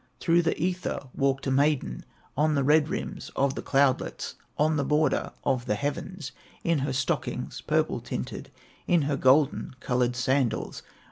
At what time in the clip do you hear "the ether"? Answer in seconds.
0.41-1.09